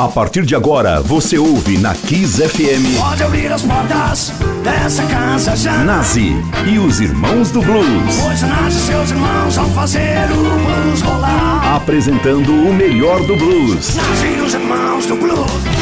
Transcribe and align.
A 0.00 0.08
partir 0.08 0.46
de 0.46 0.56
agora, 0.56 1.02
você 1.02 1.36
ouve 1.36 1.76
na 1.76 1.94
Kiss 1.94 2.40
FM. 2.40 2.98
Pode 2.98 3.22
abrir 3.22 3.52
as 3.52 3.60
portas 3.60 4.32
dessa 4.64 5.02
casa 5.04 5.54
já. 5.54 5.84
Nazi 5.84 6.32
e 6.66 6.78
os 6.78 7.02
Irmãos 7.02 7.50
do 7.50 7.60
Blues. 7.60 8.16
Pois 8.22 8.40
Nazi 8.40 8.78
e 8.78 8.80
seus 8.80 9.10
irmãos 9.10 9.56
vão 9.56 9.68
fazer 9.72 10.24
o 10.32 10.36
blues 10.36 11.02
rolar. 11.02 11.76
Apresentando 11.76 12.50
o 12.50 12.72
melhor 12.72 13.20
do 13.26 13.36
blues. 13.36 13.94
Nazi 13.94 14.38
e 14.38 14.40
os 14.40 14.54
Irmãos 14.54 15.04
do 15.04 15.16
Blues. 15.16 15.79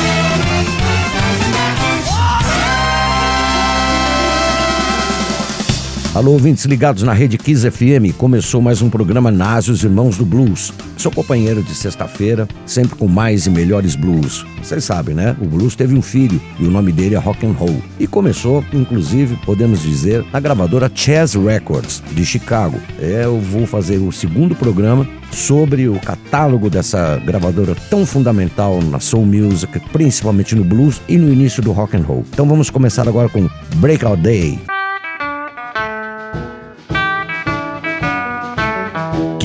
Alô, 6.18 6.32
ouvintes 6.32 6.64
ligados 6.64 7.04
na 7.04 7.12
rede 7.12 7.38
Kiss 7.38 7.70
FM, 7.70 8.12
começou 8.16 8.60
mais 8.60 8.82
um 8.82 8.90
programa 8.90 9.30
Nazi 9.30 9.70
os 9.70 9.84
Irmãos 9.84 10.18
do 10.18 10.26
Blues. 10.26 10.72
Seu 10.96 11.12
companheiro 11.12 11.62
de 11.62 11.72
sexta-feira, 11.72 12.48
sempre 12.66 12.96
com 12.96 13.06
mais 13.06 13.46
e 13.46 13.50
melhores 13.50 13.94
blues. 13.94 14.44
Vocês 14.60 14.82
sabem, 14.82 15.14
né? 15.14 15.36
O 15.40 15.44
blues 15.44 15.76
teve 15.76 15.94
um 15.94 16.02
filho 16.02 16.40
e 16.58 16.64
o 16.64 16.72
nome 16.72 16.90
dele 16.90 17.14
é 17.14 17.18
Rock 17.18 17.46
and 17.46 17.52
Roll. 17.52 17.80
E 18.00 18.08
começou, 18.08 18.64
inclusive, 18.72 19.36
podemos 19.46 19.80
dizer, 19.80 20.24
na 20.32 20.40
gravadora 20.40 20.90
Chess 20.92 21.36
Records 21.36 22.02
de 22.10 22.26
Chicago. 22.26 22.80
É, 22.98 23.22
eu 23.24 23.40
vou 23.40 23.64
fazer 23.64 23.98
o 23.98 24.10
segundo 24.10 24.56
programa 24.56 25.08
sobre 25.30 25.88
o 25.88 26.00
catálogo 26.00 26.68
dessa 26.68 27.16
gravadora 27.18 27.76
tão 27.88 28.04
fundamental 28.04 28.82
na 28.82 28.98
soul 28.98 29.24
music, 29.24 29.78
principalmente 29.92 30.56
no 30.56 30.64
blues 30.64 31.00
e 31.08 31.16
no 31.16 31.32
início 31.32 31.62
do 31.62 31.70
rock 31.70 31.96
and 31.96 32.02
roll. 32.02 32.24
Então 32.28 32.48
vamos 32.48 32.70
começar 32.70 33.06
agora 33.06 33.28
com 33.28 33.48
Breakout 33.76 34.20
Day. 34.20 34.58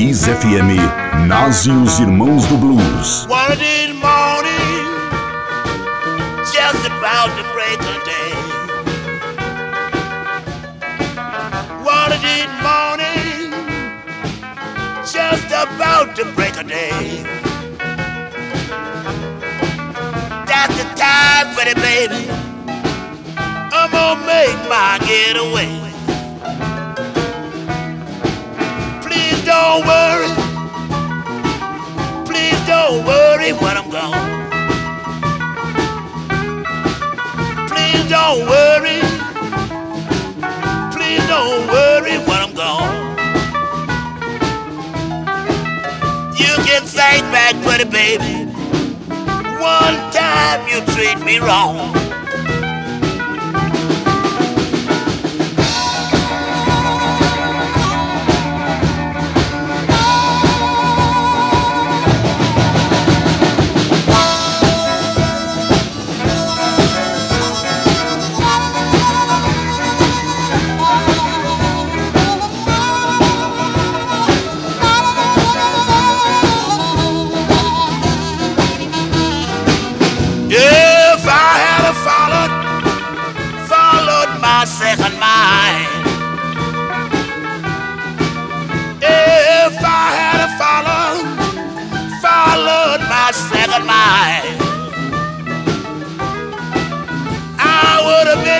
Kiss 0.03 0.27
FM, 0.27 0.67
Nasi 1.27 1.71
os 1.71 1.97
Irmãos 1.97 2.45
do 2.47 2.57
Blues. 2.57 3.25
One 3.25 3.55
mornings, 4.01 4.91
just 6.51 6.85
about 6.87 7.29
to 7.37 7.43
break 7.53 7.79
a 7.79 8.03
day. 8.03 8.33
One 11.85 12.11
these 12.19 12.51
mornings, 12.67 13.55
just 15.09 15.47
about 15.47 16.17
to 16.17 16.25
break 16.35 16.57
a 16.57 16.65
day. 16.65 17.23
That's 20.45 20.75
the 20.75 20.83
time, 20.97 21.55
pretty 21.55 21.75
baby. 21.79 22.27
I'm 23.71 23.89
gonna 23.89 24.19
make 24.25 24.67
my 24.67 24.99
getaway. 25.07 25.92
Don't 29.53 29.85
worry. 29.85 30.31
Please 32.29 32.59
don't 32.65 33.05
worry 33.05 33.51
when 33.61 33.75
I'm 33.81 33.89
gone. 33.99 34.29
Please 37.69 38.03
don't 38.15 38.41
worry. 38.53 38.99
Please 40.93 41.23
don't 41.33 41.63
worry 41.75 42.17
when 42.27 42.39
I'm 42.45 42.53
gone. 42.65 42.95
You 46.41 46.53
can 46.67 46.83
think 46.97 47.23
back, 47.35 47.53
pretty 47.65 47.87
baby. 48.01 48.35
One 49.75 49.97
time 50.19 50.61
you 50.71 50.79
treat 50.93 51.19
me 51.23 51.37
wrong. 51.37 52.02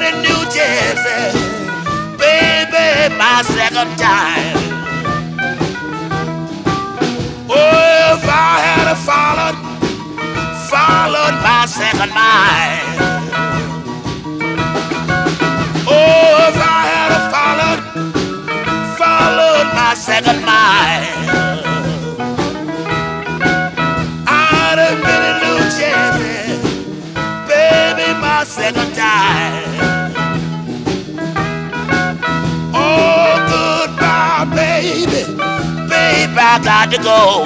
In 0.02 0.22
New 0.22 0.42
Jersey, 0.50 1.38
baby, 2.18 3.14
my 3.16 3.44
second 3.44 3.92
time. 3.98 4.58
Oh, 7.50 8.16
if 8.16 8.24
I 8.26 8.54
had 8.68 8.88
a 8.92 8.98
followed, 9.10 9.58
followed 10.72 11.36
my 11.44 11.66
second 11.68 12.12
mind. 12.14 12.98
Oh, 15.86 16.48
if 16.50 16.58
I 16.58 16.82
had 16.94 17.12
a 17.20 17.22
followed, 17.34 17.82
followed 18.98 19.68
my 19.76 19.94
second 19.94 20.44
mind, 20.46 21.23
I 36.46 36.60
got 36.60 36.92
to 36.92 36.98
go. 36.98 37.46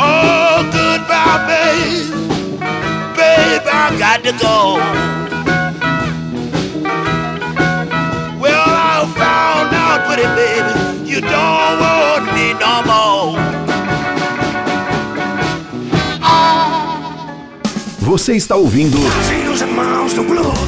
Oh, 0.00 0.56
goodbye, 0.72 1.40
babe. 1.46 2.10
Babe, 3.14 3.66
I 3.70 3.96
got 3.98 4.24
to 4.24 4.32
go. 4.32 4.78
Well, 8.40 8.64
I 8.66 9.04
found 9.20 9.74
out, 9.74 10.06
pretty 10.06 10.28
baby, 10.34 11.10
you 11.10 11.20
don't 11.20 11.74
want 11.78 12.24
me 12.34 12.54
no 12.54 12.82
more. 12.88 13.38
Você 18.00 18.36
está 18.36 18.56
ouvindo 18.56 18.96
Irmãos 19.60 20.14
do 20.14 20.24
Blues. 20.24 20.67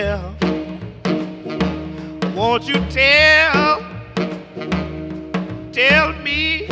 Yeah. 0.00 0.32
Won't 2.34 2.66
you 2.66 2.80
tell, 2.88 3.84
tell 5.72 6.14
me 6.22 6.69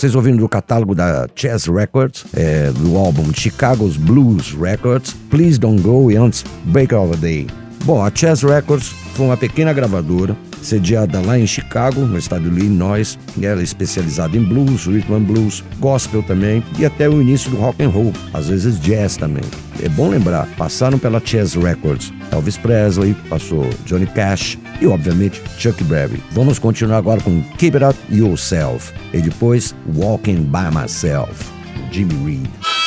Vocês 0.00 0.14
ouvindo 0.14 0.38
do 0.38 0.48
catálogo 0.48 0.94
da 0.94 1.28
Chess 1.36 1.70
Records, 1.70 2.24
é, 2.32 2.70
do 2.70 2.96
álbum 2.96 3.34
Chicago's 3.34 3.98
Blues 3.98 4.54
Records, 4.54 5.14
Please 5.28 5.60
Don't 5.60 5.82
Go 5.82 6.10
e 6.10 6.16
antes 6.16 6.42
Break 6.64 6.94
of 6.94 7.12
a 7.12 7.16
Day. 7.16 7.46
Bom, 7.84 8.02
a 8.02 8.10
Chess 8.10 8.42
Records 8.42 8.88
foi 9.12 9.26
uma 9.26 9.36
pequena 9.36 9.74
gravadora 9.74 10.34
sediada 10.62 11.20
lá 11.20 11.38
em 11.38 11.46
Chicago, 11.46 12.02
no 12.02 12.18
estado 12.18 12.50
de 12.50 12.60
Illinois, 12.60 13.18
ela 13.40 13.60
é 13.60 13.64
especializada 13.64 14.36
em 14.36 14.42
blues, 14.42 14.86
rhythm 14.86 15.14
and 15.14 15.22
blues, 15.22 15.64
gospel 15.78 16.22
também 16.22 16.62
e 16.78 16.84
até 16.84 17.08
o 17.08 17.20
início 17.20 17.50
do 17.50 17.56
rock 17.56 17.82
and 17.82 17.88
roll, 17.88 18.12
às 18.32 18.48
vezes 18.48 18.80
jazz 18.80 19.16
também. 19.16 19.44
É 19.82 19.88
bom 19.88 20.08
lembrar, 20.08 20.46
passaram 20.56 20.98
pela 20.98 21.20
Chess 21.24 21.56
Records, 21.56 22.12
Elvis 22.32 22.56
Presley, 22.58 23.14
passou 23.28 23.68
Johnny 23.86 24.06
Cash 24.06 24.58
e 24.80 24.86
obviamente 24.86 25.40
Chuck 25.58 25.82
Berry. 25.84 26.22
Vamos 26.32 26.58
continuar 26.58 26.98
agora 26.98 27.20
com 27.20 27.42
Keep 27.58 27.76
It 27.76 27.86
Up 27.86 28.14
Yourself 28.14 28.92
e 29.12 29.20
depois 29.20 29.74
Walking 29.94 30.42
by 30.44 30.74
Myself, 30.74 31.44
Jimmy 31.90 32.14
Reed. 32.24 32.79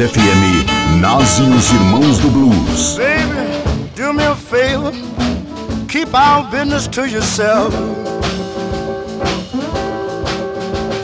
FM, 0.00 0.98
Nasi 0.98 1.42
e 1.42 1.50
os 1.50 1.70
Irmãos 1.70 2.18
do 2.20 2.30
Blues. 2.30 2.96
Baby, 2.96 3.90
do 3.94 4.14
me 4.14 4.24
a 4.24 4.34
favor. 4.34 4.92
Keep 5.88 6.14
our 6.14 6.44
business 6.44 6.86
to 6.86 7.06
yourself. 7.06 7.74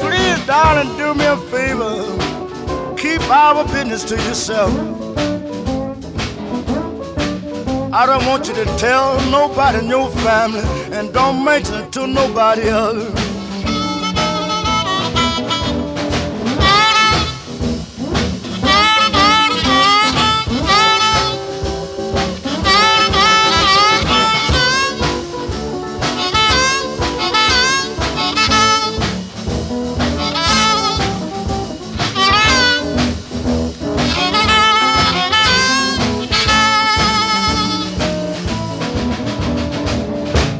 Please, 0.00 0.46
darling, 0.46 0.96
do 0.96 1.14
me 1.14 1.26
a 1.26 1.36
favor. 1.36 1.94
Keep 2.96 3.30
our 3.30 3.64
business 3.64 4.02
to 4.04 4.14
yourself. 4.14 4.72
I 7.92 8.06
don't 8.06 8.24
want 8.26 8.48
you 8.48 8.54
to 8.54 8.64
tell 8.78 9.20
nobody 9.30 9.80
in 9.80 9.90
your 9.90 10.10
family 10.24 10.64
and 10.96 11.12
don't 11.12 11.44
mention 11.44 11.74
it 11.74 11.92
to 11.92 12.06
nobody 12.06 12.70
else. 12.70 13.25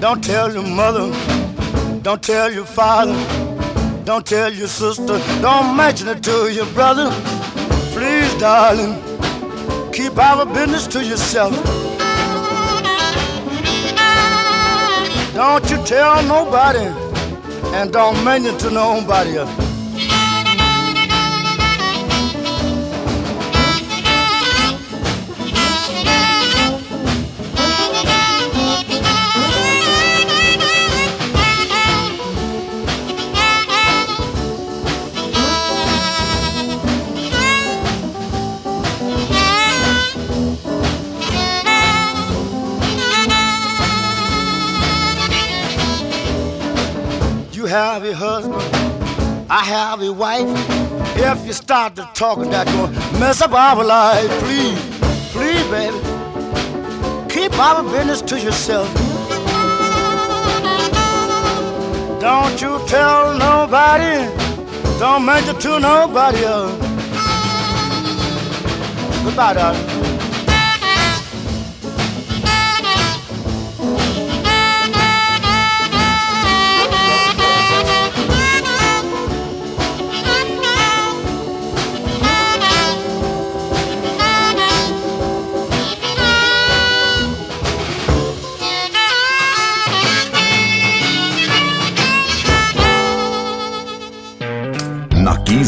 Don't 0.06 0.22
tell 0.22 0.52
your 0.52 0.62
mother, 0.62 1.10
don't 2.02 2.22
tell 2.22 2.48
your 2.48 2.64
father, 2.64 3.16
don't 4.04 4.25
tell 4.25 4.52
your 4.52 4.68
sister, 4.68 5.18
don't 5.42 5.76
mention 5.76 6.06
it 6.06 6.22
to 6.22 6.48
your 6.52 6.66
brother. 6.66 7.10
Please, 7.90 8.32
darling, 8.38 8.94
keep 9.92 10.16
our 10.16 10.46
business 10.46 10.86
to 10.86 11.04
yourself. 11.04 11.52
Don't 15.34 15.68
you 15.68 15.84
tell 15.84 16.22
nobody, 16.22 16.86
and 17.75 17.92
don't 17.92 18.22
mention 18.22 18.54
it 18.54 18.60
to 18.60 18.70
nobody 18.70 19.38
else. 19.38 19.65
Have 47.76 48.04
a 48.04 48.14
husband, 48.14 48.62
I 49.50 49.62
have 49.64 50.00
a 50.00 50.11
wife. 50.11 50.49
If 51.18 51.47
you 51.47 51.52
start 51.52 51.95
to 51.97 52.09
talking, 52.14 52.49
that 52.50 52.66
going 52.68 52.92
mess 53.21 53.42
up 53.42 53.52
our 53.52 53.85
life. 53.85 54.30
Please, 54.40 54.80
please, 55.33 55.66
baby, 55.68 55.99
keep 57.28 57.52
our 57.59 57.83
business 57.83 58.23
to 58.23 58.40
yourself. 58.40 58.88
Don't 62.18 62.61
you 62.62 62.80
tell 62.88 63.37
nobody, 63.37 64.25
don't 64.99 65.26
mention 65.26 65.59
to 65.59 65.78
nobody 65.78 66.45
else. 66.45 66.73
Goodbye, 69.23 69.52
darling. 69.52 69.95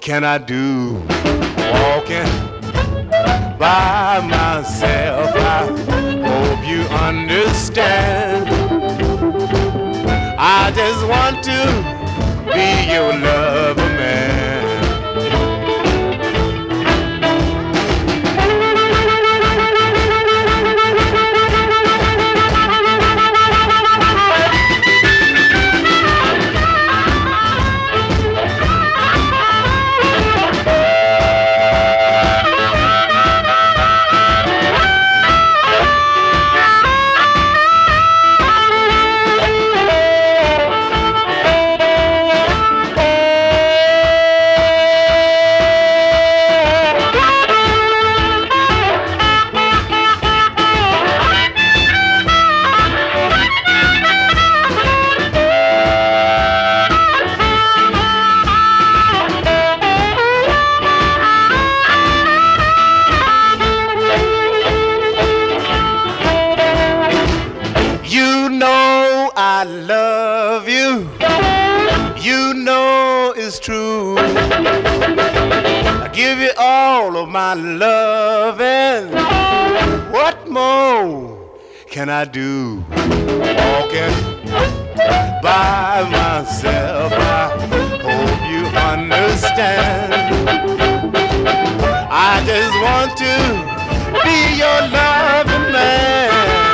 Can 0.00 0.22
I 0.22 0.36
do? 0.36 0.92
Walking 1.56 2.30
by 3.58 4.20
myself, 4.28 5.30
I 5.34 5.66
hope 6.26 6.68
you 6.68 6.82
understand. 7.08 8.48
I 10.38 10.72
just 10.74 11.06
want 11.06 11.42
to 11.44 11.60
be 12.52 12.92
your 12.92 13.12
lover 13.18 13.99
my 77.30 77.54
love 77.54 78.60
and 78.60 79.12
what 80.12 80.48
more 80.48 81.38
can 81.88 82.08
I 82.08 82.24
do? 82.24 82.84
Walking 82.90 84.14
by 85.42 86.06
myself, 86.10 87.12
I 87.12 87.50
hope 87.70 88.40
you 88.50 88.62
understand. 88.92 90.12
I 92.10 92.42
just 92.50 92.74
want 92.86 93.16
to 93.24 93.34
be 94.24 94.38
your 94.58 94.80
loving 94.90 95.72
man. 95.72 96.69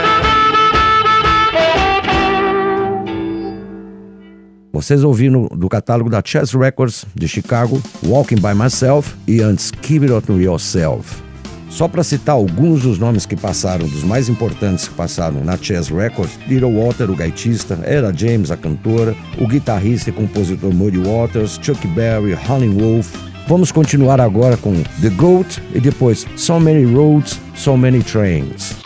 Vocês 4.77 5.03
ouviram 5.03 5.49
do 5.55 5.71
catálogo 5.71 6.11
da 6.11 6.21
Chess 6.23 6.55
Records 6.55 7.07
de 7.15 7.27
Chicago, 7.27 7.83
Walking 8.05 8.35
by 8.35 8.55
Myself 8.55 9.17
e 9.27 9.41
antes 9.41 9.71
Keep 9.71 10.13
It 10.13 10.31
On 10.31 10.39
Yourself. 10.39 11.23
Só 11.71 11.89
para 11.89 12.05
citar 12.05 12.35
alguns 12.35 12.83
dos 12.83 12.99
nomes 12.99 13.25
que 13.25 13.35
passaram, 13.35 13.89
dos 13.89 14.05
mais 14.05 14.29
importantes 14.29 14.87
que 14.87 14.95
passaram 14.95 15.43
na 15.43 15.57
Chess 15.57 15.89
Records, 15.89 16.39
Little 16.47 16.75
Water, 16.79 17.11
o 17.11 17.17
gaitista, 17.17 17.79
Era 17.85 18.13
James, 18.13 18.51
a 18.51 18.57
cantora, 18.57 19.17
o 19.39 19.49
guitarrista 19.49 20.11
e 20.11 20.13
compositor 20.13 20.75
Muddy 20.75 20.99
Waters, 20.99 21.59
Chuck 21.63 21.87
Berry, 21.89 22.35
Honey 22.35 22.69
Wolf. 22.69 23.15
Vamos 23.49 23.73
continuar 23.73 24.21
agora 24.21 24.59
com 24.59 24.75
The 25.01 25.09
Goat 25.09 25.59
e 25.75 25.81
depois 25.81 26.27
So 26.37 26.61
Many 26.61 26.85
Roads, 26.85 27.41
So 27.55 27.79
Many 27.79 28.03
Trains. 28.03 28.86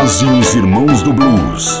Nasce 0.00 0.24
os 0.26 0.54
Irmãos 0.54 1.02
do 1.02 1.12
Blues. 1.12 1.80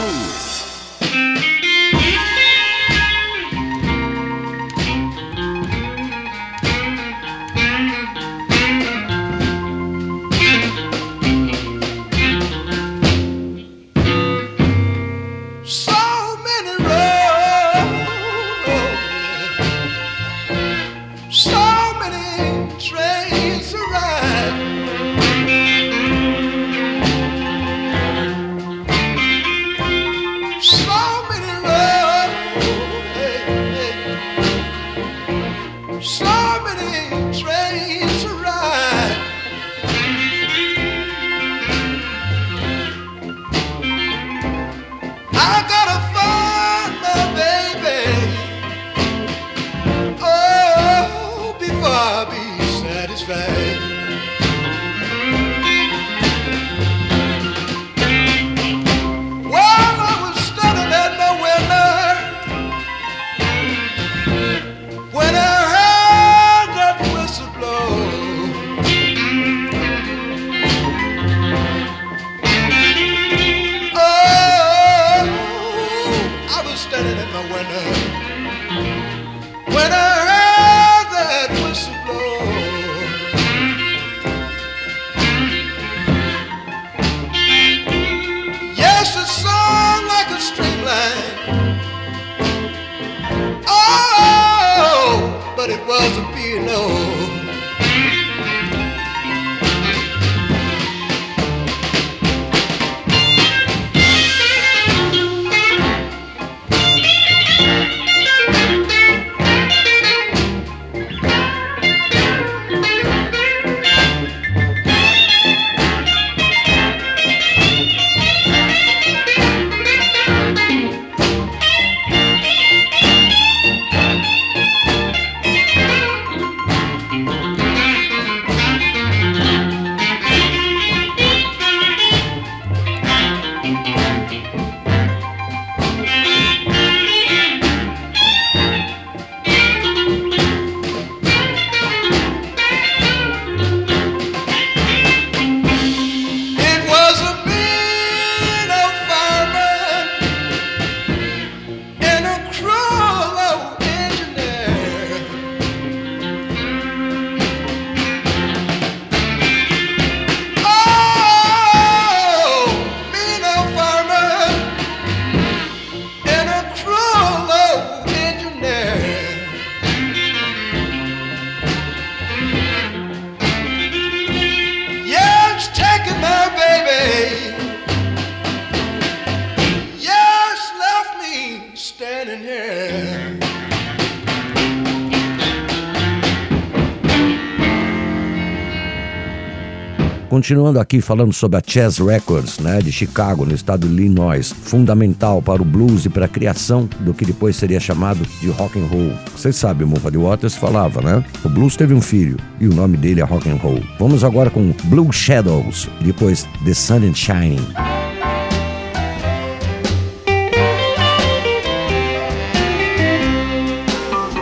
Continuando 190.31 190.79
aqui 190.79 191.01
falando 191.01 191.33
sobre 191.33 191.57
a 191.57 191.61
Chess 191.61 191.99
Records, 191.99 192.57
né, 192.57 192.79
de 192.79 192.89
Chicago, 192.89 193.45
no 193.45 193.53
estado 193.53 193.85
de 193.85 193.93
Illinois, 193.93 194.53
fundamental 194.53 195.41
para 195.41 195.61
o 195.61 195.65
blues 195.65 196.05
e 196.05 196.09
para 196.09 196.23
a 196.23 196.29
criação 196.29 196.87
do 197.01 197.13
que 197.13 197.25
depois 197.25 197.57
seria 197.57 197.81
chamado 197.81 198.25
de 198.39 198.49
rock 198.49 198.79
and 198.79 198.85
roll. 198.85 199.11
Vocês 199.35 199.57
sabem, 199.57 199.85
o 199.85 199.89
Muffa 199.89 200.09
Waters 200.09 200.55
falava, 200.55 201.01
né? 201.01 201.21
O 201.43 201.49
blues 201.49 201.75
teve 201.75 201.93
um 201.93 201.99
filho 201.99 202.37
e 202.61 202.67
o 202.69 202.73
nome 202.73 202.95
dele 202.95 203.19
é 203.19 203.25
rock 203.25 203.49
and 203.49 203.55
roll. 203.55 203.83
Vamos 203.99 204.23
agora 204.23 204.49
com 204.49 204.73
Blue 204.85 205.11
Shadows, 205.11 205.89
e 205.99 206.05
depois 206.05 206.47
The 206.63 206.73
Sun 206.73 207.09
and 207.09 207.13
Shining. 207.13 207.67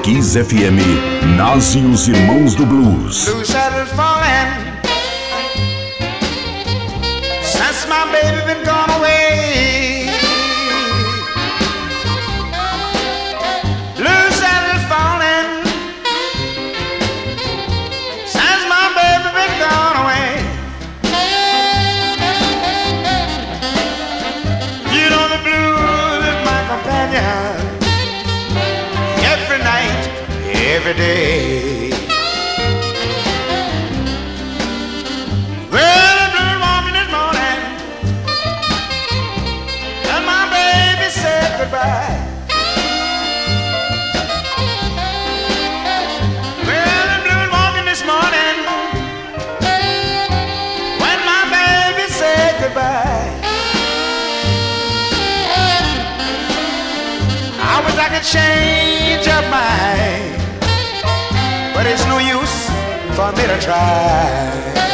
Kiss 0.03 0.37
FM, 0.37 1.35
Nazi 1.35 1.79
e 1.79 1.85
os 1.85 2.07
Irmãos 2.07 2.53
do 2.53 2.67
Blues. 2.67 3.25
Blue 3.25 3.43
since 7.59 7.87
my 7.89 8.03
baby 8.13 8.39
been 8.49 8.63
gone 8.65 8.89
away. 8.97 9.17
Falling 14.89 15.49
since 18.35 18.63
my 18.73 18.85
baby 18.99 19.29
been 19.37 19.53
gone 19.65 19.97
away. 20.01 20.29
You 24.95 25.05
know 25.11 25.25
the 25.33 25.39
blues 25.45 26.23
is 26.31 26.39
my 26.49 26.59
companion 26.71 27.53
every 29.33 29.59
night, 29.71 30.01
every 30.73 30.95
day. 30.95 31.48
Could 58.19 58.27
change 58.27 59.25
her 59.27 59.49
mind, 59.49 60.35
but 61.73 61.85
it's 61.85 62.03
no 62.03 62.17
use 62.19 62.69
for 63.15 63.31
me 63.31 63.47
to 63.47 63.57
try. 63.61 64.88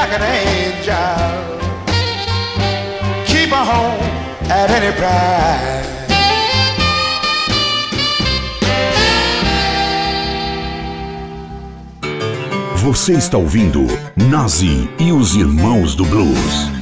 Like 0.00 0.14
an 0.14 0.22
angel. 0.22 0.96
Keep 3.26 3.50
her 3.50 3.64
home 3.72 4.00
at 4.50 4.70
any 4.70 4.92
price. 4.96 5.90
Você 12.76 13.12
está 13.12 13.36
ouvindo 13.36 13.86
Nazi 14.16 14.88
e 14.98 15.12
os 15.12 15.34
Irmãos 15.36 15.94
do 15.94 16.06
Blues. 16.06 16.79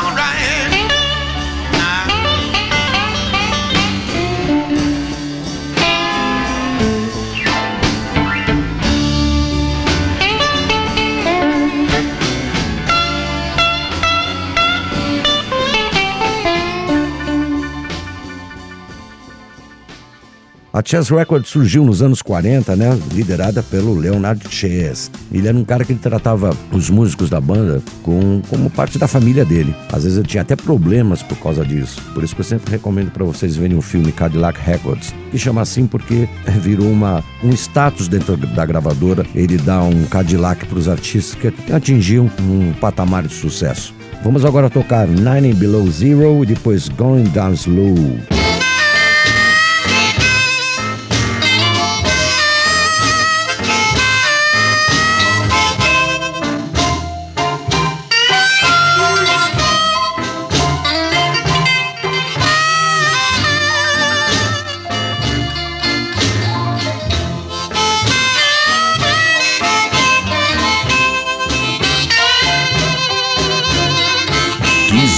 Everything 0.00 0.77
A 20.78 20.82
Chess 20.84 21.10
Records 21.10 21.50
surgiu 21.50 21.84
nos 21.84 22.02
anos 22.02 22.22
40, 22.22 22.76
né? 22.76 22.96
Liderada 23.12 23.64
pelo 23.64 23.94
Leonard 23.94 24.40
Chess. 24.48 25.10
Ele 25.32 25.48
era 25.48 25.58
um 25.58 25.64
cara 25.64 25.84
que 25.84 25.92
tratava 25.92 26.56
os 26.70 26.88
músicos 26.88 27.28
da 27.28 27.40
banda 27.40 27.82
com, 28.04 28.40
como 28.48 28.70
parte 28.70 28.96
da 28.96 29.08
família 29.08 29.44
dele. 29.44 29.74
Às 29.92 30.04
vezes 30.04 30.18
ele 30.18 30.28
tinha 30.28 30.42
até 30.42 30.54
problemas 30.54 31.20
por 31.20 31.36
causa 31.38 31.66
disso. 31.66 32.00
Por 32.14 32.22
isso 32.22 32.32
que 32.32 32.42
eu 32.42 32.44
sempre 32.44 32.70
recomendo 32.70 33.10
para 33.10 33.24
vocês 33.24 33.56
verem 33.56 33.76
o 33.76 33.82
filme 33.82 34.12
Cadillac 34.12 34.60
Records, 34.60 35.12
que 35.32 35.36
chama 35.36 35.62
assim 35.62 35.84
porque 35.84 36.28
virou 36.62 36.88
uma, 36.88 37.24
um 37.42 37.50
status 37.50 38.06
dentro 38.06 38.36
da 38.36 38.64
gravadora. 38.64 39.26
Ele 39.34 39.56
dá 39.56 39.82
um 39.82 40.04
Cadillac 40.04 40.64
para 40.64 40.78
os 40.78 40.88
artistas 40.88 41.34
que 41.34 41.72
atingiam 41.72 42.30
um 42.40 42.72
patamar 42.74 43.26
de 43.26 43.34
sucesso. 43.34 43.92
Vamos 44.22 44.44
agora 44.44 44.70
tocar 44.70 45.08
Nine 45.08 45.54
Below 45.54 45.90
Zero 45.90 46.44
e 46.44 46.46
depois 46.46 46.88
Going 46.88 47.24
Down 47.24 47.54
Slow. 47.54 48.47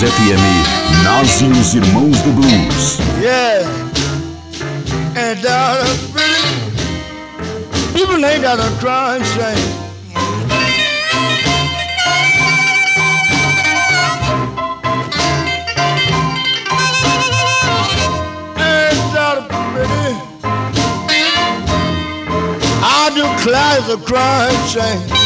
Kiss 0.01 0.15
FM, 0.15 0.41
Nasi 1.05 1.45
e 1.45 1.51
os 1.51 1.75
Irmãos 1.75 2.17
do 2.23 2.33
Blues. 2.33 2.99
Yeah. 3.21 3.69
And 5.15 5.43
down 5.43 5.77
really, 6.15 6.41
people 7.93 8.25
ain't 8.25 8.41
got 8.41 8.61
a 8.61 8.71
crying 8.79 9.23
shame. 9.25 9.59
I 22.83 23.11
do 23.15 23.25
cries 23.43 23.91
a 23.91 23.99
crying 23.99 24.67
shame. 24.67 25.20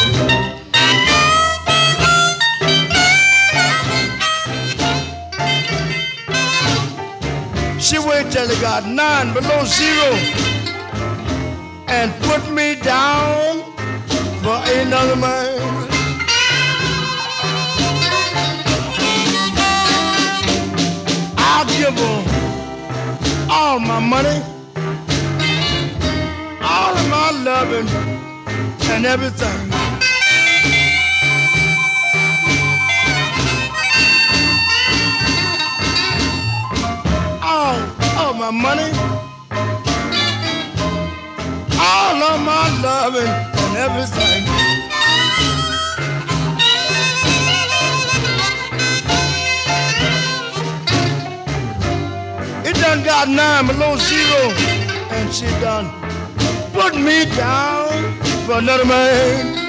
away 8.14 8.30
till 8.30 8.46
they 8.46 8.60
got 8.60 8.86
nine 8.86 9.32
below 9.32 9.64
zero 9.64 10.10
and 11.88 12.12
put 12.22 12.42
me 12.50 12.74
down 12.76 13.62
for 14.42 14.58
another 14.80 15.16
man. 15.16 15.60
I'll 21.36 21.66
give 21.78 21.98
all 23.50 23.78
my 23.78 24.00
money, 24.00 24.42
all 26.62 26.94
of 26.96 27.08
my 27.08 27.30
loving 27.44 27.88
and 28.90 29.06
everything. 29.06 29.83
My 38.44 38.50
money, 38.50 38.90
all 41.80 42.22
of 42.30 42.40
my 42.42 42.68
loving, 42.82 43.26
and 43.26 43.76
everything. 43.78 44.42
It 52.66 52.76
done 52.82 53.02
got 53.02 53.28
nine 53.28 53.66
below 53.66 53.96
zero, 53.96 54.52
and 55.12 55.32
she 55.32 55.46
done 55.62 55.88
put 56.74 56.94
me 56.96 57.24
down 57.36 58.20
for 58.44 58.58
another 58.58 58.84
man. 58.84 59.63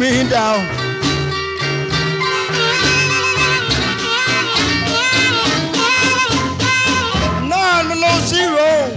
Me 0.00 0.26
down. 0.30 0.66
Nine 7.46 7.86
below 7.88 8.18
zero. 8.24 8.96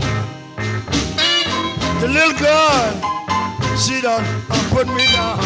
The 2.00 2.08
little 2.08 2.40
girl, 2.40 3.78
she 3.78 4.00
done 4.00 4.24
uh, 4.50 4.70
put 4.72 4.88
me 4.88 5.06
down. 5.12 5.44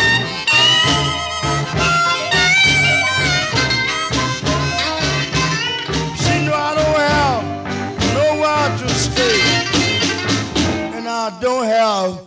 I 11.10 11.40
don't 11.42 11.66
have 11.66 12.26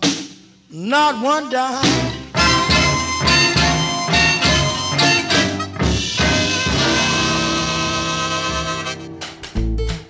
not 0.71 1.23
one 1.23 1.49
dime. 1.49 2.10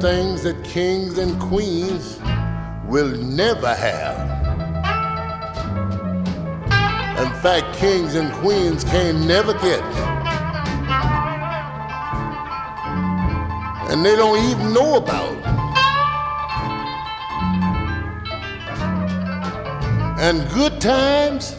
Things 0.00 0.44
that 0.44 0.62
kings 0.62 1.18
and 1.18 1.40
queens 1.40 2.20
will 2.84 3.10
never 3.16 3.74
have. 3.74 4.16
In 7.18 7.32
fact, 7.42 7.76
kings 7.78 8.14
and 8.14 8.32
queens 8.34 8.84
can 8.84 9.26
never 9.26 9.54
get. 9.54 9.82
And 13.90 14.04
they 14.04 14.14
don't 14.14 14.38
even 14.50 14.72
know 14.72 14.96
about. 14.96 15.36
And 20.20 20.48
good 20.50 20.80
times, 20.80 21.57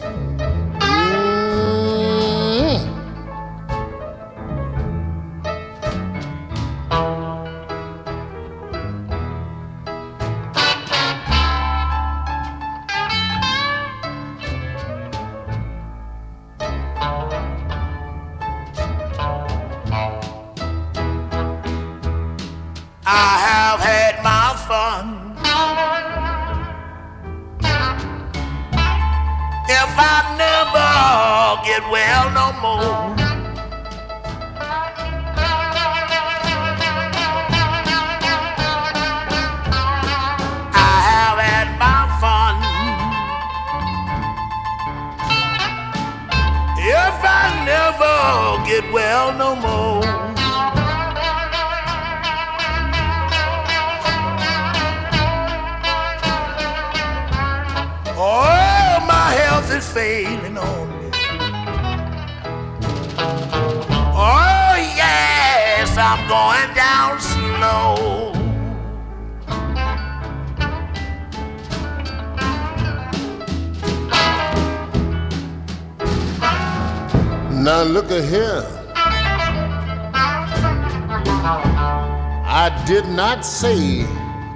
I 82.52 82.84
did 82.84 83.06
not 83.06 83.46
say 83.46 84.04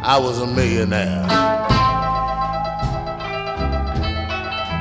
I 0.03 0.19
was 0.19 0.41
a 0.41 0.49
millionaire. 0.49 1.23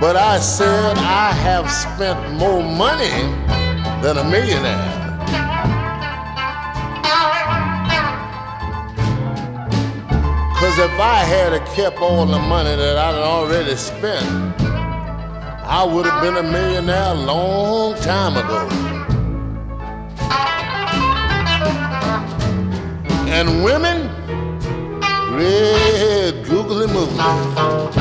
But 0.02 0.16
I 0.16 0.40
said 0.40 0.98
I 0.98 1.32
have 1.32 1.70
spent 1.70 2.34
more 2.40 2.64
money 2.64 3.12
than 4.02 4.18
a 4.18 4.24
millionaire. 4.24 5.04
Cause 10.58 10.80
if 10.80 11.00
I 11.00 11.24
had 11.24 11.64
kept 11.68 12.00
all 12.00 12.26
the 12.26 12.40
money 12.40 12.76
that 12.76 12.98
I'd 12.98 13.14
already 13.14 13.76
spent, 13.76 14.26
I 15.64 15.84
would 15.84 16.08
have 16.08 16.24
been 16.24 16.38
a 16.38 16.52
millionaire 16.52 17.12
a 17.12 17.14
long 17.14 17.94
time 17.98 18.38
ago. 18.38 18.83
and 23.34 23.64
women, 23.64 23.98
red 25.36 26.46
googly 26.46 26.86
eyes. 27.20 27.96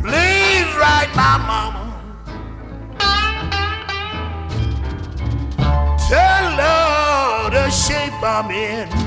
Please 0.00 0.68
write 0.78 1.12
my 1.16 1.36
mama. 1.50 1.84
Tell 6.08 6.46
her 6.62 7.50
the 7.50 7.70
shape 7.70 8.22
I'm 8.22 8.50
in. 8.52 9.01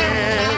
My 0.00 0.49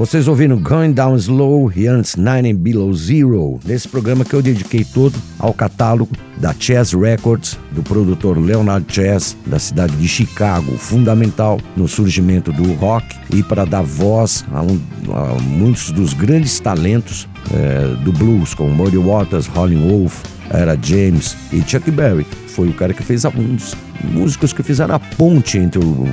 Vocês 0.00 0.26
ouviram 0.26 0.56
Going 0.56 0.92
Down 0.92 1.14
Slow 1.16 1.70
e 1.76 1.86
antes 1.86 2.16
Nine 2.16 2.54
Below 2.54 2.90
Zero, 2.94 3.60
nesse 3.66 3.86
programa 3.86 4.24
que 4.24 4.32
eu 4.32 4.40
dediquei 4.40 4.82
todo 4.82 5.14
ao 5.38 5.52
catálogo 5.52 6.16
da 6.38 6.54
Chess 6.58 6.94
Records, 6.94 7.58
do 7.72 7.82
produtor 7.82 8.38
Leonard 8.38 8.86
Chess, 8.88 9.36
da 9.44 9.58
cidade 9.58 9.94
de 9.96 10.08
Chicago, 10.08 10.72
fundamental 10.78 11.60
no 11.76 11.86
surgimento 11.86 12.50
do 12.50 12.72
rock 12.76 13.14
e 13.28 13.42
para 13.42 13.66
dar 13.66 13.82
voz 13.82 14.42
a, 14.54 14.62
um, 14.62 14.80
a 15.12 15.38
muitos 15.38 15.90
dos 15.90 16.14
grandes 16.14 16.58
talentos 16.58 17.28
é, 17.52 17.94
do 18.02 18.10
blues, 18.10 18.54
como 18.54 18.70
Muddy 18.70 18.96
Waters, 18.96 19.48
Holling 19.48 19.86
Wolf, 19.86 20.24
Era 20.48 20.78
James 20.80 21.36
e 21.52 21.60
Chuck 21.60 21.90
Berry. 21.90 22.26
Foi 22.46 22.70
o 22.70 22.72
cara 22.72 22.94
que 22.94 23.02
fez 23.02 23.26
alguns 23.26 23.76
músicos 24.04 24.52
que 24.52 24.62
fizeram 24.62 24.94
a 24.94 24.98
ponte 24.98 25.58
entre 25.58 25.78
o 25.78 26.04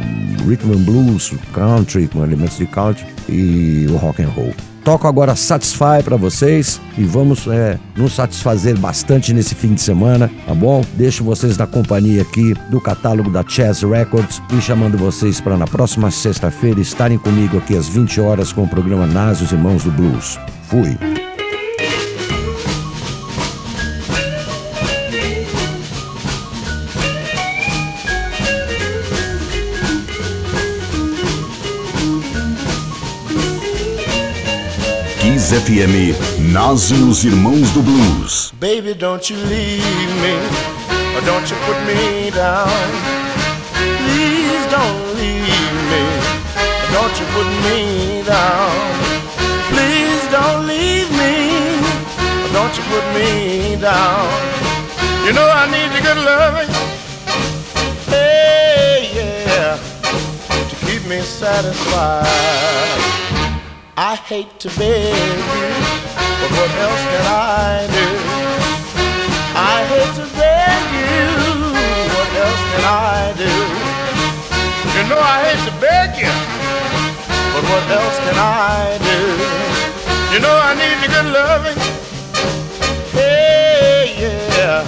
rhythm 0.48 0.72
and 0.72 0.84
blues, 0.84 1.34
country, 1.54 2.08
com 2.08 2.24
elementos 2.24 2.58
de 2.58 2.66
country 2.66 3.06
e 3.30 3.88
o 3.90 3.98
rock 3.98 4.22
and 4.22 4.30
roll. 4.30 4.54
Toco 4.88 5.06
agora 5.06 5.36
Satisfy 5.36 6.02
para 6.02 6.16
vocês 6.16 6.80
e 6.98 7.04
vamos 7.04 7.46
é, 7.46 7.78
nos 7.98 8.14
satisfazer 8.14 8.78
bastante 8.78 9.34
nesse 9.34 9.54
fim 9.54 9.74
de 9.74 9.82
semana, 9.82 10.32
tá 10.46 10.56
bom? 10.56 10.82
Deixo 10.94 11.26
vocês 11.26 11.58
na 11.58 11.68
companhia 11.68 12.22
aqui 12.22 12.54
do 12.70 12.80
catálogo 12.80 13.30
da 13.30 13.44
Chess 13.46 13.84
Records 13.84 14.42
e 14.58 14.62
chamando 14.62 14.98
vocês 14.98 15.42
para 15.42 15.58
na 15.58 15.68
próxima 15.68 16.10
sexta-feira 16.10 16.80
estarem 16.80 17.18
comigo 17.18 17.58
aqui 17.58 17.76
às 17.76 17.90
20 17.90 18.22
horas 18.22 18.54
com 18.54 18.64
o 18.64 18.68
programa 18.70 19.06
Nas 19.06 19.42
os 19.42 19.52
Irmãos 19.52 19.84
do 19.84 19.92
Blues. 19.92 20.40
Fui! 20.70 21.27
FM, 35.58 36.14
Nas 36.54 36.92
e 36.92 36.94
os 36.94 37.24
Irmãos 37.24 37.72
do 37.72 37.82
Blues. 37.82 38.54
Baby, 38.60 38.94
don't 38.94 39.28
you 39.28 39.36
leave 39.48 40.14
me, 40.22 40.38
or 41.16 41.22
don't 41.22 41.50
you 41.50 41.58
put 41.66 41.80
me 41.84 42.30
down. 42.30 42.70
Please 43.74 44.68
don't 44.70 45.16
leave 45.18 45.74
me, 45.90 46.04
or 46.84 46.92
don't 46.94 47.20
you 47.20 47.26
put 47.34 47.48
me 47.66 48.22
down. 48.24 48.70
Please 49.72 50.28
don't 50.30 50.68
leave 50.68 51.10
me, 51.18 51.82
or 52.44 52.50
don't 52.54 52.78
you 52.78 52.84
put 52.94 53.04
me 53.18 53.78
down. 53.82 54.30
You 55.26 55.34
know 55.34 55.50
I 55.50 55.66
need 55.72 55.92
your 55.92 56.04
good 56.04 56.20
loving, 56.24 56.70
hey 58.06 59.10
yeah, 59.16 59.80
to 60.70 60.76
keep 60.86 61.04
me 61.10 61.20
satisfied. 61.22 62.28
I 64.00 64.16
hate 64.16 64.60
to 64.60 64.70
beg 64.78 65.10
you, 65.10 65.42
but 66.38 66.52
what 66.54 66.70
else 66.86 67.04
can 67.10 67.26
I 67.26 67.90
do? 67.90 68.06
I 69.58 69.90
hate 69.90 70.14
to 70.22 70.26
beg 70.38 70.86
you, 71.02 71.26
what 72.14 72.30
else 72.46 72.62
can 72.70 72.86
I 72.86 73.34
do? 73.42 73.50
You 74.94 75.02
know 75.10 75.18
I 75.18 75.50
hate 75.50 75.66
to 75.66 75.74
beg 75.82 76.14
you, 76.14 76.30
but 77.54 77.64
what 77.74 77.90
else 77.90 78.22
can 78.22 78.38
I 78.38 79.02
do? 79.02 79.18
You 80.32 80.40
know 80.46 80.54
I 80.54 80.78
need 80.78 81.02
your 81.02 81.10
good 81.18 81.34
loving, 81.34 81.82
hey 83.18 84.14
yeah, 84.22 84.86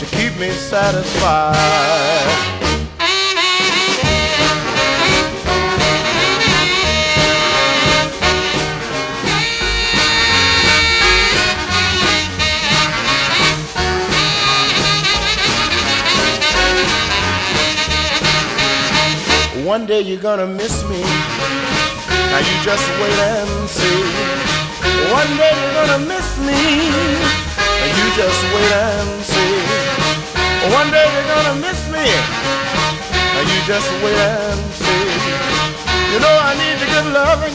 to 0.00 0.04
keep 0.04 0.34
me 0.36 0.50
satisfied. 0.50 2.55
One 19.86 20.02
day 20.02 20.10
you're 20.10 20.20
gonna 20.20 20.48
miss 20.48 20.82
me. 20.90 20.98
Now 20.98 22.42
you 22.42 22.54
just 22.66 22.82
wait 22.98 23.18
and 23.22 23.70
see. 23.70 24.02
One 25.14 25.30
day 25.38 25.54
you're 25.62 25.76
gonna 25.78 26.02
miss 26.10 26.26
me. 26.42 26.58
Now 27.78 27.86
you 27.94 28.06
just 28.18 28.40
wait 28.50 28.72
and 28.82 29.22
see. 29.22 29.54
One 30.74 30.90
day 30.90 31.06
you're 31.14 31.30
gonna 31.30 31.54
miss 31.62 31.78
me. 31.86 32.02
Now 33.30 33.46
you 33.46 33.58
just 33.62 33.86
wait 34.02 34.18
and 34.18 34.58
see. 34.74 35.06
You 36.10 36.18
know 36.18 36.34
I 36.34 36.58
need 36.58 36.82
your 36.82 36.90
good 36.90 37.08
loving. 37.14 37.54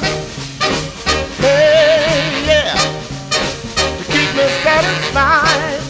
Hey, 1.43 2.47
yeah. 2.47 2.79
To 3.75 4.03
keep 4.07 4.31
me 4.39 4.47
satisfied. 4.63 5.83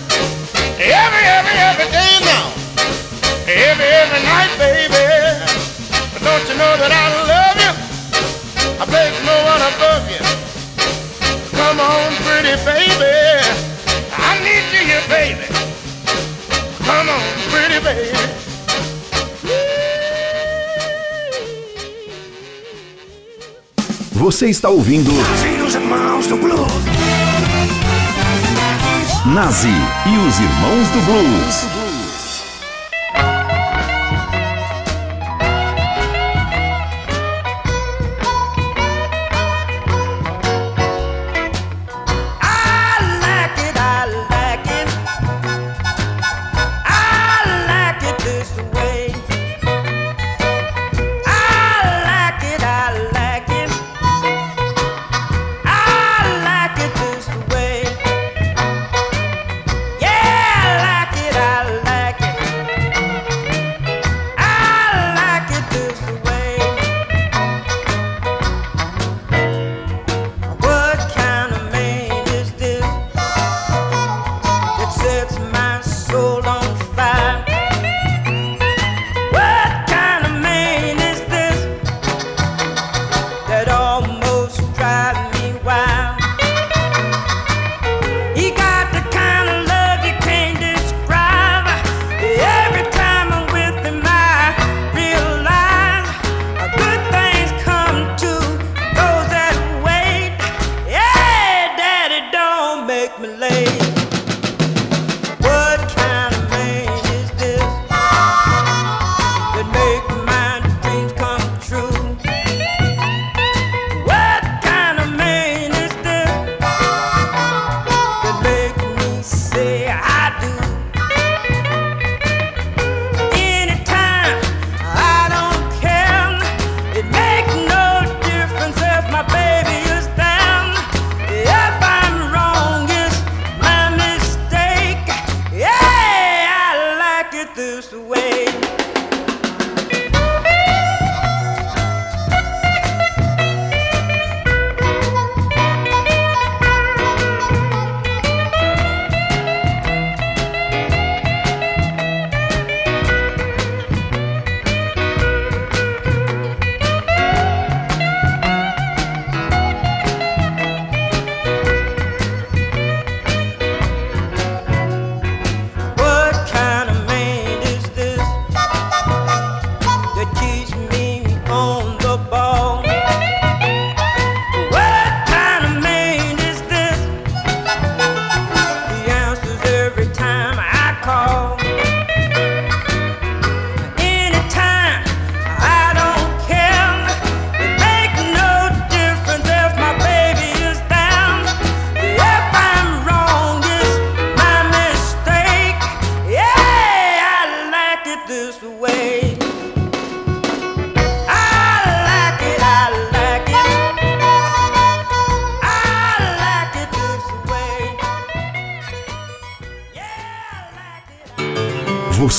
Every, 0.82 1.24
every, 1.38 1.56
every 1.70 1.89
day 1.94 2.14
now. 2.26 2.50
Every, 3.46 3.86
every 3.86 4.24
night, 4.26 4.58
baby. 4.58 5.11
Don't 6.24 6.45
you 6.47 6.55
know 6.55 6.74
that 6.78 6.91
I 6.93 7.05
love 7.34 7.57
you? 7.65 7.74
I 8.82 8.86
place 8.86 9.17
no 9.26 9.38
one 9.51 9.61
above 9.72 10.05
you. 10.13 10.24
Come 11.57 11.80
on, 11.80 12.13
pretty 12.26 12.55
baby. 12.63 13.17
I 14.13 14.38
need 14.45 14.65
you 14.74 14.84
here, 14.86 15.05
baby. 15.09 15.47
Come 16.86 17.09
on, 17.09 17.22
pretty 17.49 17.80
baby. 17.84 18.17
Você 24.11 24.49
está 24.49 24.69
ouvindo 24.69 25.11
Os 25.65 25.74
irmãos 25.74 26.28
do 26.28 26.38
blues. 26.38 26.72
Nazi 29.26 29.67
e 29.67 30.28
os 30.28 30.39
Irmãos 30.39 30.88
do 30.89 31.01
Blues. 31.05 31.81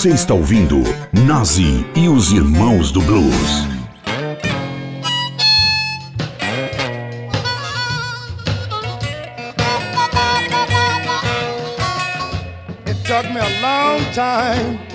Você 0.03 0.09
está 0.09 0.34
ouvindo 0.34 0.82
Nazi 1.12 1.86
e 1.94 2.09
os 2.09 2.32
Irmãos 2.32 2.90
do 2.90 3.00
Blues. 3.03 3.68
It 12.84 12.98
took 13.05 13.32
me 13.32 13.38
a 13.38 13.48
long 13.62 14.00
time. 14.12 14.91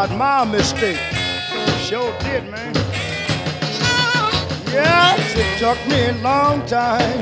Find 0.00 0.12
out 0.12 0.18
my 0.18 0.50
mistake. 0.50 0.98
Sure 1.78 2.16
did, 2.20 2.48
man. 2.50 2.74
Yes, 4.72 5.34
it 5.36 5.58
took 5.58 5.78
me 5.88 6.06
a 6.06 6.22
long 6.22 6.64
time 6.66 7.20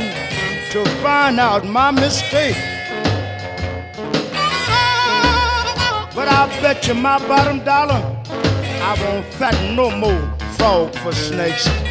to 0.70 0.84
find 1.02 1.40
out 1.40 1.64
my 1.64 1.90
mistake. 1.90 2.56
But 6.14 6.28
I 6.28 6.46
bet 6.62 6.86
you 6.86 6.94
my 6.94 7.18
bottom 7.26 7.64
dollar, 7.64 8.02
I 8.82 8.96
won't 9.02 9.26
fatten 9.34 9.74
no 9.74 9.90
more 9.90 10.38
frog 10.56 10.94
for 10.96 11.12
snakes. 11.12 11.87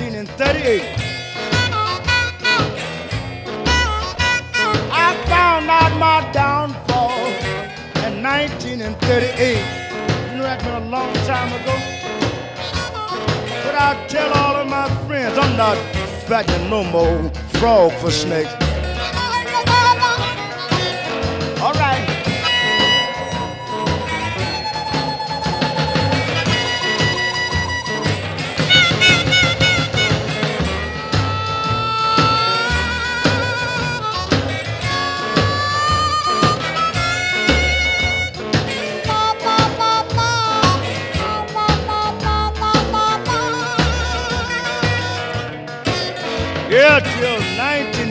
In 0.00 0.26
1938. 0.26 0.82
I 4.90 5.14
found 5.26 5.70
out 5.70 5.98
my 5.98 6.32
downfall 6.32 7.26
in 8.06 8.22
1938. 8.22 9.56
You 10.30 10.38
know 10.38 10.42
that's 10.42 10.64
been 10.64 10.74
a 10.74 10.88
long 10.88 11.12
time 11.26 11.52
ago. 11.52 11.74
But 13.64 13.74
I 13.74 14.06
tell 14.08 14.32
all 14.32 14.56
of 14.56 14.68
my 14.68 14.88
friends 15.06 15.38
I'm 15.38 15.56
not 15.56 15.76
fattening 16.26 16.70
no 16.70 16.84
more 16.84 17.30
frog 17.58 17.92
for 18.00 18.10
snakes. 18.10 18.63